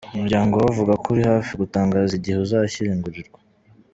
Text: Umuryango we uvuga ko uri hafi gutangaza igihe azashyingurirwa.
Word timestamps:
Umuryango 0.15 0.53
we 0.61 0.65
uvuga 0.71 0.93
ko 1.01 1.07
uri 1.13 1.23
hafi 1.31 1.51
gutangaza 1.61 2.11
igihe 2.15 2.37
azashyingurirwa. 2.39 3.39